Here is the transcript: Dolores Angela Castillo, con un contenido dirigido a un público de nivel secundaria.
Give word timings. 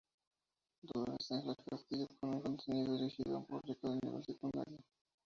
Dolores 0.81 1.29
Angela 1.31 1.55
Castillo, 1.63 2.07
con 2.19 2.33
un 2.33 2.41
contenido 2.41 2.95
dirigido 2.97 3.35
a 3.35 3.37
un 3.37 3.45
público 3.45 3.87
de 3.87 3.99
nivel 4.01 4.23
secundaria. 4.25 4.79